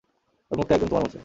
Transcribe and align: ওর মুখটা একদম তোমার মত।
ওর 0.51 0.55
মুখটা 0.57 0.73
একদম 0.75 0.89
তোমার 0.89 1.03
মত। 1.05 1.15